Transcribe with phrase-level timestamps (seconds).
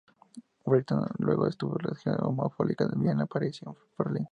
[0.65, 4.19] Wright luego estudió cirugía oftalmológica en Viena, París y en Berlín.